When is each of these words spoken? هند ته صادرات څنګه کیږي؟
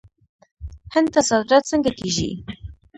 هند 0.93 1.07
ته 1.13 1.21
صادرات 1.29 1.63
څنګه 1.71 1.91
کیږي؟ 1.99 2.29